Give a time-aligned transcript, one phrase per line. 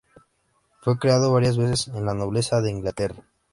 [0.81, 3.23] Fue creado varias veces en la nobleza de Inglaterra.